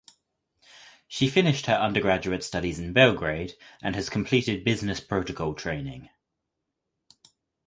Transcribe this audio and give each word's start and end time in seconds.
She 1.07 1.29
finished 1.29 1.67
her 1.67 1.75
undergraduate 1.75 2.43
studies 2.43 2.79
in 2.79 2.91
Belgrade 2.91 3.53
and 3.83 3.93
has 3.93 4.09
completed 4.09 4.63
business 4.63 4.99
protocol 4.99 5.53
training. 5.53 6.09